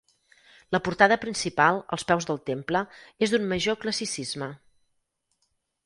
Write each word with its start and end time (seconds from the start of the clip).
La 0.75 0.79
portada 0.87 1.17
principal, 1.25 1.77
als 1.97 2.07
peus 2.13 2.29
del 2.31 2.41
temple, 2.51 2.83
és 3.27 3.35
d'un 3.35 3.47
major 3.53 3.81
classicisme. 3.85 4.53